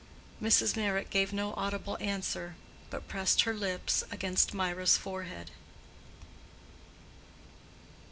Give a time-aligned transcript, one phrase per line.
[0.41, 0.75] Mrs.
[0.75, 2.55] Meyrick gave no audible answer,
[2.89, 5.51] but pressed her lips against Mirah's forehead.